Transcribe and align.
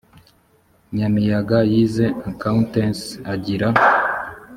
nyamiyaga 0.95 1.57
yize 1.71 2.05
accountancy 2.29 3.09
agira 3.33 3.67